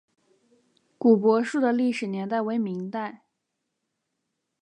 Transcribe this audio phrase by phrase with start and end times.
[0.97, 3.23] 古柏树的历史年代为明代。